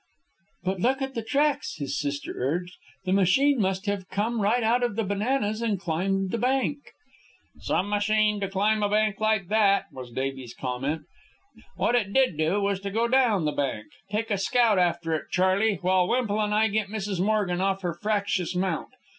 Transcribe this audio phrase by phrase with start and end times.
[0.63, 2.73] "But look at the tracks," his sister urged.
[3.05, 6.79] "The machine must have come right out of the bananas and climbed the bank."
[7.59, 11.03] "Some machine to climb a bank like that," was Davies' comment.
[11.75, 15.25] "What it did do was to go down the bank take a scout after it,
[15.29, 17.19] Charley, while Wemple and I get Mrs.
[17.23, 18.89] Morgan off her fractious mount.